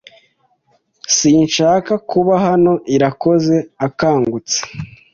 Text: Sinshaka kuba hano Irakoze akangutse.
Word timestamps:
Sinshaka 1.15 1.93
kuba 2.09 2.33
hano 2.45 2.71
Irakoze 2.95 3.55
akangutse. 3.87 4.59